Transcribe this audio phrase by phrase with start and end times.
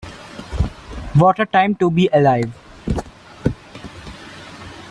[1.13, 2.51] What a time to be alive.